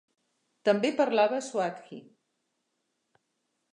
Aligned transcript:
També 0.69 0.91
parlava 1.01 1.41
swathi. 1.49 2.01